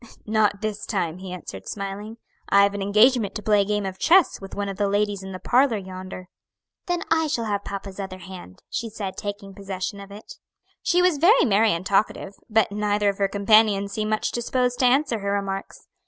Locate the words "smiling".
1.67-2.17